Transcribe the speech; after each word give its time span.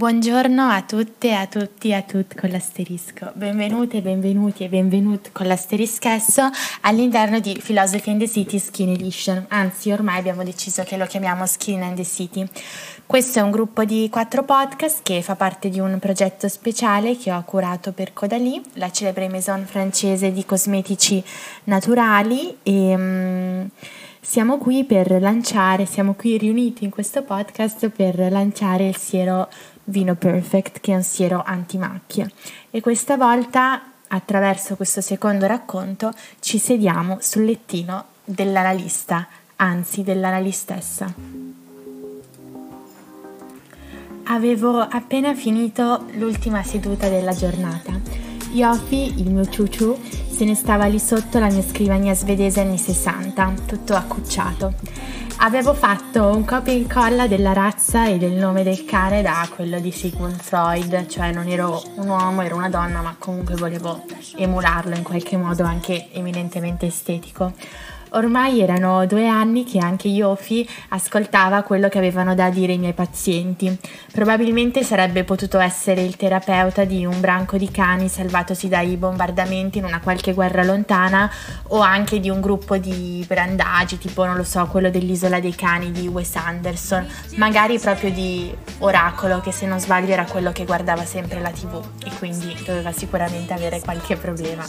Buongiorno 0.00 0.66
a 0.66 0.80
tutte, 0.80 1.34
a 1.34 1.46
tutti, 1.46 1.90
e 1.90 1.92
a 1.92 2.00
tutti 2.00 2.34
con 2.34 2.48
l'asterisco. 2.48 3.32
Benvenute, 3.34 4.00
benvenuti 4.00 4.64
e 4.64 4.68
benvenuti 4.68 5.28
con 5.30 5.46
l'asterischesso 5.46 6.48
all'interno 6.80 7.38
di 7.38 7.60
Philosophy 7.62 8.10
in 8.12 8.18
the 8.18 8.26
City 8.26 8.58
Skin 8.58 8.88
Edition. 8.88 9.44
Anzi, 9.48 9.92
ormai 9.92 10.16
abbiamo 10.16 10.42
deciso 10.42 10.84
che 10.84 10.96
lo 10.96 11.04
chiamiamo 11.04 11.44
Skin 11.44 11.82
and 11.82 11.96
the 11.96 12.06
City. 12.06 12.48
Questo 13.04 13.40
è 13.40 13.42
un 13.42 13.50
gruppo 13.50 13.84
di 13.84 14.08
quattro 14.10 14.42
podcast 14.42 15.00
che 15.02 15.20
fa 15.20 15.36
parte 15.36 15.68
di 15.68 15.80
un 15.80 15.98
progetto 15.98 16.48
speciale 16.48 17.18
che 17.18 17.30
ho 17.30 17.44
curato 17.44 17.92
per 17.92 18.14
Caudalie, 18.14 18.62
la 18.76 18.90
celebre 18.90 19.28
maison 19.28 19.66
francese 19.66 20.32
di 20.32 20.46
cosmetici 20.46 21.22
naturali 21.64 22.56
e... 22.62 22.94
Um, 22.94 23.70
siamo 24.22 24.58
qui 24.58 24.84
per 24.84 25.10
lanciare, 25.20 25.86
siamo 25.86 26.12
qui 26.12 26.36
riuniti 26.36 26.84
in 26.84 26.90
questo 26.90 27.22
podcast 27.22 27.88
per 27.88 28.16
lanciare 28.30 28.86
il 28.86 28.96
siero 28.96 29.48
Vino 29.90 30.14
Perfect, 30.14 30.80
che 30.80 30.92
è 30.92 30.96
un 30.96 31.02
siero 31.02 31.42
antimacchie. 31.44 32.30
E 32.70 32.80
questa 32.80 33.16
volta, 33.16 33.82
attraverso 34.08 34.76
questo 34.76 35.00
secondo 35.00 35.46
racconto, 35.46 36.12
ci 36.40 36.58
sediamo 36.58 37.18
sul 37.20 37.44
lettino 37.44 38.06
dell'analista, 38.24 39.28
anzi 39.56 40.02
dell'analistessa. 40.02 41.06
stessa. 41.06 41.58
Avevo 44.32 44.78
appena 44.78 45.34
finito 45.34 46.06
l'ultima 46.12 46.62
seduta 46.62 47.08
della 47.08 47.34
giornata. 47.34 48.09
Yofi, 48.52 49.20
il 49.20 49.30
mio 49.30 49.48
ciuciu, 49.48 49.96
se 50.28 50.44
ne 50.44 50.54
stava 50.54 50.86
lì 50.86 50.98
sotto 50.98 51.38
la 51.38 51.48
mia 51.48 51.62
scrivania 51.62 52.14
svedese 52.14 52.60
anni 52.60 52.78
60, 52.78 53.54
tutto 53.64 53.94
accucciato. 53.94 54.74
Avevo 55.38 55.72
fatto 55.72 56.26
un 56.26 56.44
copia 56.44 56.72
e 56.72 56.76
incolla 56.76 57.28
della 57.28 57.52
razza 57.52 58.06
e 58.06 58.18
del 58.18 58.32
nome 58.32 58.62
del 58.64 58.84
cane 58.84 59.22
da 59.22 59.48
quello 59.54 59.78
di 59.78 59.92
Sigmund 59.92 60.40
Freud, 60.40 61.06
cioè 61.06 61.32
non 61.32 61.46
ero 61.46 61.80
un 61.94 62.08
uomo, 62.08 62.42
ero 62.42 62.56
una 62.56 62.68
donna, 62.68 63.00
ma 63.00 63.14
comunque 63.18 63.54
volevo 63.54 64.04
emularlo 64.36 64.96
in 64.96 65.04
qualche 65.04 65.36
modo 65.36 65.62
anche 65.62 66.08
eminentemente 66.12 66.86
estetico. 66.86 67.52
Ormai 68.12 68.60
erano 68.60 69.06
due 69.06 69.28
anni 69.28 69.64
che 69.64 69.78
anche 69.78 70.08
Yofi 70.08 70.68
ascoltava 70.88 71.62
quello 71.62 71.88
che 71.88 71.98
avevano 71.98 72.34
da 72.34 72.50
dire 72.50 72.72
i 72.72 72.78
miei 72.78 72.92
pazienti. 72.92 73.78
Probabilmente 74.12 74.82
sarebbe 74.82 75.22
potuto 75.22 75.60
essere 75.60 76.02
il 76.02 76.16
terapeuta 76.16 76.84
di 76.84 77.04
un 77.06 77.20
branco 77.20 77.56
di 77.56 77.70
cani 77.70 78.08
salvatosi 78.08 78.68
dai 78.68 78.96
bombardamenti 78.96 79.78
in 79.78 79.84
una 79.84 80.00
qualche 80.00 80.34
guerra 80.34 80.64
lontana 80.64 81.30
o 81.68 81.78
anche 81.78 82.18
di 82.18 82.28
un 82.28 82.40
gruppo 82.40 82.78
di 82.78 83.24
brandagi, 83.28 83.98
tipo 83.98 84.24
non 84.24 84.36
lo 84.36 84.44
so, 84.44 84.66
quello 84.66 84.90
dell'isola 84.90 85.38
dei 85.38 85.54
cani 85.54 85.92
di 85.92 86.08
Wes 86.08 86.34
Anderson, 86.34 87.06
magari 87.36 87.78
proprio 87.78 88.10
di 88.10 88.52
Oracolo, 88.78 89.40
che 89.40 89.52
se 89.52 89.66
non 89.66 89.78
sbaglio 89.78 90.12
era 90.12 90.24
quello 90.24 90.50
che 90.50 90.64
guardava 90.64 91.04
sempre 91.04 91.40
la 91.40 91.50
TV 91.50 91.80
e 92.04 92.10
quindi 92.18 92.56
doveva 92.66 92.90
sicuramente 92.90 93.52
avere 93.52 93.80
qualche 93.80 94.16
problema 94.16 94.66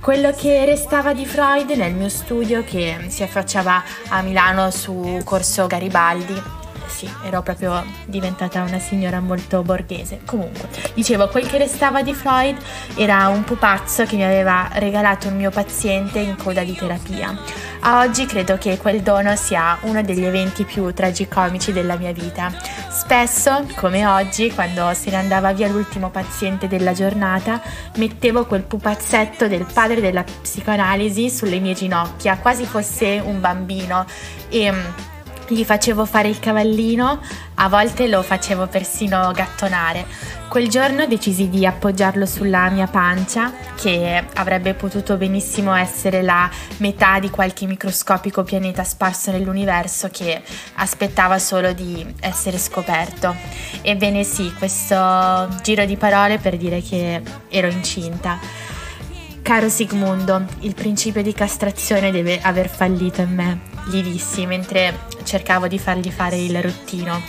quello 0.00 0.32
che 0.32 0.64
restava 0.64 1.12
di 1.12 1.26
Freud 1.26 1.70
nel 1.70 1.94
mio 1.94 2.08
studio 2.08 2.62
che 2.64 3.06
si 3.08 3.22
affacciava 3.22 3.82
a 4.08 4.22
Milano 4.22 4.70
su 4.70 5.20
Corso 5.24 5.66
Garibaldi. 5.66 6.65
Sì, 6.86 7.08
ero 7.24 7.42
proprio 7.42 7.84
diventata 8.06 8.62
una 8.62 8.78
signora 8.78 9.20
molto 9.20 9.62
borghese. 9.62 10.20
Comunque, 10.24 10.68
dicevo, 10.94 11.28
quel 11.28 11.46
che 11.46 11.58
restava 11.58 12.02
di 12.02 12.14
Freud 12.14 12.56
era 12.96 13.28
un 13.28 13.44
pupazzo 13.44 14.04
che 14.04 14.16
mi 14.16 14.24
aveva 14.24 14.68
regalato 14.74 15.28
un 15.28 15.36
mio 15.36 15.50
paziente 15.50 16.20
in 16.20 16.36
coda 16.36 16.62
di 16.62 16.74
terapia 16.74 17.66
a 17.88 18.00
oggi 18.00 18.26
credo 18.26 18.58
che 18.58 18.78
quel 18.78 19.00
dono 19.00 19.36
sia 19.36 19.78
uno 19.82 20.02
degli 20.02 20.24
eventi 20.24 20.64
più 20.64 20.92
tragicomici 20.92 21.72
della 21.72 21.96
mia 21.96 22.12
vita. 22.12 22.52
Spesso, 22.90 23.64
come 23.76 24.04
oggi, 24.04 24.52
quando 24.52 24.92
se 24.92 25.10
ne 25.10 25.16
andava 25.16 25.52
via 25.52 25.68
l'ultimo 25.68 26.10
paziente 26.10 26.66
della 26.66 26.92
giornata, 26.92 27.62
mettevo 27.98 28.44
quel 28.46 28.62
pupazzetto 28.62 29.46
del 29.46 29.66
padre 29.72 30.00
della 30.00 30.24
psicoanalisi 30.24 31.30
sulle 31.30 31.60
mie 31.60 31.74
ginocchia, 31.74 32.38
quasi 32.38 32.64
fosse 32.64 33.22
un 33.24 33.40
bambino 33.40 34.04
e 34.48 34.72
gli 35.48 35.64
facevo 35.64 36.04
fare 36.04 36.28
il 36.28 36.38
cavallino, 36.38 37.20
a 37.54 37.68
volte 37.68 38.08
lo 38.08 38.22
facevo 38.22 38.66
persino 38.66 39.30
gattonare. 39.32 40.06
Quel 40.48 40.68
giorno 40.68 41.06
decisi 41.06 41.48
di 41.48 41.66
appoggiarlo 41.66 42.24
sulla 42.24 42.68
mia 42.70 42.86
pancia, 42.86 43.52
che 43.74 44.24
avrebbe 44.34 44.74
potuto 44.74 45.16
benissimo 45.16 45.74
essere 45.74 46.22
la 46.22 46.48
metà 46.78 47.18
di 47.18 47.30
qualche 47.30 47.66
microscopico 47.66 48.42
pianeta 48.42 48.84
sparso 48.84 49.30
nell'universo 49.30 50.08
che 50.10 50.42
aspettava 50.76 51.38
solo 51.38 51.72
di 51.72 52.06
essere 52.20 52.58
scoperto. 52.58 53.34
Ebbene 53.82 54.24
sì, 54.24 54.52
questo 54.56 55.48
giro 55.62 55.84
di 55.84 55.96
parole 55.96 56.38
per 56.38 56.56
dire 56.56 56.80
che 56.80 57.20
ero 57.48 57.68
incinta. 57.68 58.38
Caro 59.42 59.68
Sigmundo, 59.68 60.44
il 60.60 60.74
principio 60.74 61.22
di 61.22 61.32
castrazione 61.32 62.10
deve 62.10 62.40
aver 62.40 62.68
fallito 62.68 63.20
in 63.20 63.32
me, 63.32 63.60
gli 63.84 64.02
dissi 64.02 64.44
mentre 64.44 65.14
cercavo 65.26 65.66
di 65.66 65.78
fargli 65.78 66.10
fare 66.10 66.36
il 66.36 66.62
ruttino. 66.62 67.20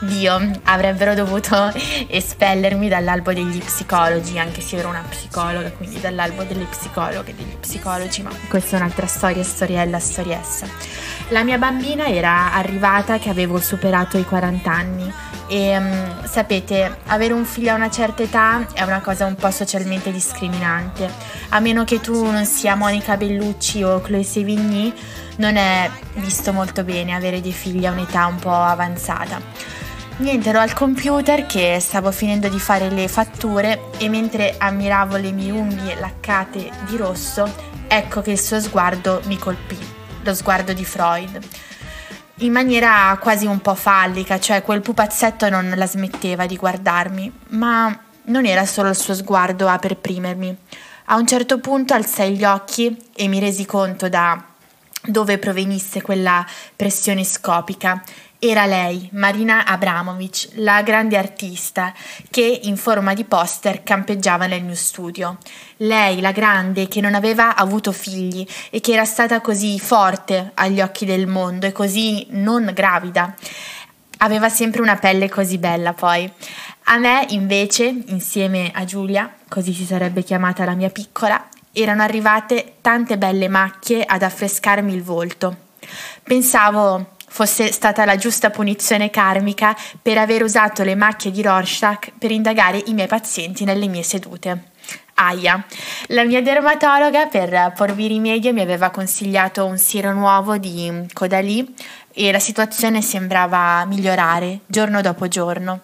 Dio, 0.00 0.50
avrebbero 0.64 1.14
dovuto 1.14 1.70
espellermi 2.08 2.88
dall'albo 2.88 3.34
degli 3.34 3.58
psicologi, 3.58 4.38
anche 4.38 4.62
se 4.62 4.76
ero 4.78 4.88
una 4.88 5.04
psicologa, 5.06 5.70
quindi 5.72 6.00
dall'albo 6.00 6.44
delle 6.44 6.64
psicologhe 6.64 7.34
degli 7.34 7.56
psicologi, 7.60 8.22
ma 8.22 8.30
questa 8.48 8.76
è 8.76 8.80
un'altra 8.80 9.06
storia, 9.06 9.42
storiella, 9.42 9.98
storiessa. 9.98 10.66
La 11.30 11.44
mia 11.44 11.58
bambina 11.58 12.06
era 12.08 12.52
arrivata 12.52 13.18
che 13.18 13.30
avevo 13.30 13.60
superato 13.60 14.18
i 14.18 14.24
40 14.24 14.70
anni 14.70 15.12
e 15.46 15.76
um, 15.76 16.24
sapete, 16.26 16.98
avere 17.06 17.32
un 17.32 17.44
figlio 17.44 17.70
a 17.70 17.76
una 17.76 17.88
certa 17.88 18.24
età 18.24 18.66
è 18.72 18.82
una 18.82 19.00
cosa 19.00 19.26
un 19.26 19.36
po' 19.36 19.50
socialmente 19.52 20.10
discriminante. 20.10 21.08
A 21.50 21.60
meno 21.60 21.84
che 21.84 22.00
tu 22.00 22.28
non 22.28 22.44
sia 22.46 22.74
Monica 22.74 23.16
Bellucci 23.16 23.82
o 23.84 24.00
Chloe 24.00 24.24
Sevigny, 24.24 24.92
non 25.36 25.54
è 25.54 25.88
visto 26.14 26.52
molto 26.52 26.82
bene 26.82 27.14
avere 27.14 27.40
dei 27.40 27.52
figli 27.52 27.86
a 27.86 27.92
un'età 27.92 28.26
un 28.26 28.36
po' 28.36 28.52
avanzata. 28.52 29.40
Niente, 30.16 30.48
ero 30.48 30.58
al 30.58 30.72
computer 30.72 31.46
che 31.46 31.78
stavo 31.80 32.10
finendo 32.10 32.48
di 32.48 32.58
fare 32.58 32.90
le 32.90 33.06
fatture 33.06 33.90
e 33.98 34.08
mentre 34.08 34.56
ammiravo 34.58 35.16
le 35.16 35.30
mie 35.30 35.52
unghie 35.52 35.94
laccate 35.94 36.70
di 36.88 36.96
rosso, 36.96 37.48
ecco 37.86 38.20
che 38.20 38.32
il 38.32 38.40
suo 38.40 38.60
sguardo 38.60 39.22
mi 39.26 39.38
colpì, 39.38 39.89
lo 40.22 40.34
sguardo 40.34 40.72
di 40.72 40.84
Freud. 40.84 41.38
In 42.36 42.52
maniera 42.52 43.16
quasi 43.20 43.46
un 43.46 43.60
po' 43.60 43.74
fallica, 43.74 44.40
cioè 44.40 44.62
quel 44.62 44.80
pupazzetto 44.80 45.48
non 45.50 45.72
la 45.76 45.86
smetteva 45.86 46.46
di 46.46 46.56
guardarmi, 46.56 47.32
ma 47.48 47.98
non 48.24 48.46
era 48.46 48.64
solo 48.64 48.88
il 48.88 48.96
suo 48.96 49.14
sguardo 49.14 49.68
a 49.68 49.78
perprimermi. 49.78 50.56
A 51.06 51.16
un 51.16 51.26
certo 51.26 51.58
punto 51.58 51.92
alzai 51.92 52.36
gli 52.36 52.44
occhi 52.44 52.96
e 53.14 53.28
mi 53.28 53.40
resi 53.40 53.66
conto 53.66 54.08
da 54.08 54.42
dove 55.02 55.38
provenisse 55.38 56.02
quella 56.02 56.44
pressione 56.76 57.24
scopica 57.24 58.02
era 58.42 58.64
lei, 58.64 59.06
Marina 59.12 59.66
Abramovic, 59.66 60.52
la 60.54 60.80
grande 60.80 61.18
artista 61.18 61.92
che 62.30 62.60
in 62.62 62.78
forma 62.78 63.12
di 63.12 63.24
poster 63.24 63.82
campeggiava 63.82 64.46
nel 64.46 64.64
mio 64.64 64.74
studio. 64.74 65.36
Lei, 65.76 66.22
la 66.22 66.32
grande, 66.32 66.88
che 66.88 67.02
non 67.02 67.14
aveva 67.14 67.54
avuto 67.54 67.92
figli 67.92 68.46
e 68.70 68.80
che 68.80 68.92
era 68.92 69.04
stata 69.04 69.42
così 69.42 69.78
forte 69.78 70.52
agli 70.54 70.80
occhi 70.80 71.04
del 71.04 71.26
mondo 71.26 71.66
e 71.66 71.72
così 71.72 72.28
non 72.30 72.70
gravida. 72.72 73.34
Aveva 74.20 74.48
sempre 74.48 74.80
una 74.80 74.96
pelle 74.96 75.28
così 75.28 75.58
bella 75.58 75.92
poi. 75.92 76.30
A 76.84 76.96
me, 76.96 77.26
invece, 77.30 78.04
insieme 78.06 78.70
a 78.72 78.86
Giulia, 78.86 79.34
così 79.50 79.74
si 79.74 79.84
sarebbe 79.84 80.22
chiamata 80.22 80.64
la 80.64 80.74
mia 80.74 80.88
piccola, 80.88 81.46
erano 81.72 82.02
arrivate 82.02 82.74
tante 82.80 83.18
belle 83.18 83.48
macchie 83.48 84.04
ad 84.04 84.22
affrescarmi 84.22 84.92
il 84.92 85.02
volto. 85.02 85.56
Pensavo 86.22 87.16
fosse 87.32 87.70
stata 87.70 88.04
la 88.04 88.16
giusta 88.16 88.50
punizione 88.50 89.08
karmica 89.08 89.76
per 90.02 90.18
aver 90.18 90.42
usato 90.42 90.82
le 90.82 90.96
macchie 90.96 91.30
di 91.30 91.42
Rorschach 91.42 92.12
per 92.18 92.32
indagare 92.32 92.82
i 92.86 92.92
miei 92.92 93.06
pazienti 93.06 93.64
nelle 93.64 93.86
mie 93.86 94.02
sedute. 94.02 94.70
Aia. 95.14 95.64
La 96.08 96.24
mia 96.24 96.42
dermatologa 96.42 97.26
per 97.26 97.72
porvi 97.76 98.06
rimedio 98.08 98.52
mi 98.52 98.62
aveva 98.62 98.90
consigliato 98.90 99.66
un 99.66 99.76
siero 99.76 100.12
nuovo 100.12 100.56
di 100.56 101.06
Caudalie 101.12 101.66
e 102.12 102.32
la 102.32 102.38
situazione 102.38 103.02
sembrava 103.02 103.84
migliorare 103.84 104.60
giorno 104.66 105.00
dopo 105.02 105.28
giorno. 105.28 105.82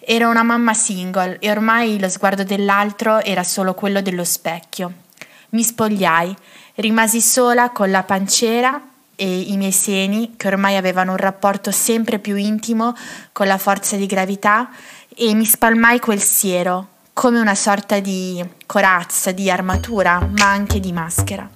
Ero 0.00 0.30
una 0.30 0.42
mamma 0.42 0.74
single 0.74 1.36
e 1.40 1.50
ormai 1.50 2.00
lo 2.00 2.08
sguardo 2.08 2.42
dell'altro 2.42 3.22
era 3.22 3.44
solo 3.44 3.74
quello 3.74 4.00
dello 4.00 4.24
specchio. 4.24 5.08
Mi 5.50 5.62
spogliai, 5.64 6.34
rimasi 6.76 7.20
sola 7.20 7.70
con 7.70 7.90
la 7.90 8.04
pancera 8.04 8.80
e 9.16 9.40
i 9.40 9.56
miei 9.56 9.72
seni, 9.72 10.34
che 10.36 10.46
ormai 10.46 10.76
avevano 10.76 11.10
un 11.10 11.16
rapporto 11.16 11.72
sempre 11.72 12.20
più 12.20 12.36
intimo 12.36 12.94
con 13.32 13.46
la 13.48 13.58
forza 13.58 13.96
di 13.96 14.06
gravità, 14.06 14.70
e 15.14 15.34
mi 15.34 15.44
spalmai 15.44 15.98
quel 15.98 16.22
siero, 16.22 16.88
come 17.12 17.40
una 17.40 17.56
sorta 17.56 17.98
di 17.98 18.42
corazza, 18.64 19.32
di 19.32 19.50
armatura, 19.50 20.26
ma 20.38 20.50
anche 20.50 20.78
di 20.78 20.92
maschera. 20.92 21.48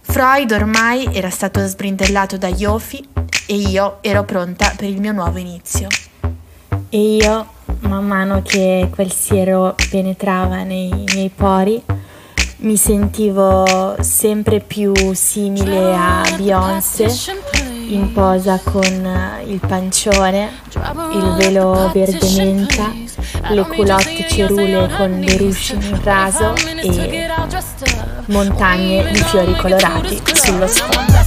Freud 0.00 0.50
ormai 0.50 1.08
era 1.12 1.28
stato 1.28 1.64
sbrindellato 1.66 2.38
da 2.38 2.48
Yofi 2.48 3.06
e 3.46 3.54
io 3.54 3.98
ero 4.00 4.24
pronta 4.24 4.72
per 4.74 4.88
il 4.88 5.00
mio 5.00 5.12
nuovo 5.12 5.36
inizio. 5.36 5.88
E 6.88 7.16
io, 7.16 7.46
man 7.80 8.06
mano 8.06 8.42
che 8.42 8.88
quel 8.90 9.12
siero 9.12 9.76
penetrava 9.90 10.62
nei 10.62 11.04
miei 11.12 11.28
pori, 11.28 11.80
mi 12.58 12.76
sentivo 12.76 13.96
sempre 14.00 14.60
più 14.60 14.92
simile 15.14 15.94
a 15.94 16.22
Beyoncé 16.36 17.06
in 17.88 18.12
posa 18.12 18.60
con 18.62 19.40
il 19.46 19.60
pancione, 19.66 20.50
il 21.12 21.34
velo 21.38 21.90
verde 21.92 22.28
menta, 22.36 22.92
le 23.50 23.62
culotte 23.62 24.26
cerule 24.28 24.88
con 24.96 25.20
le 25.20 25.36
ruscine 25.36 25.86
in 25.86 26.02
raso 26.02 26.52
e 26.82 27.26
montagne 28.26 29.10
di 29.12 29.22
fiori 29.22 29.54
colorati 29.56 30.20
sullo 30.34 30.66
sfondo. 30.66 31.17